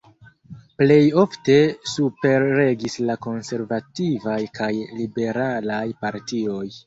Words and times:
Plej 0.81 0.95
ofte 1.23 1.57
superregis 1.91 2.97
la 3.09 3.17
konservativaj 3.27 4.39
kaj 4.61 4.71
liberalaj 5.03 5.85
partioj. 6.07 6.65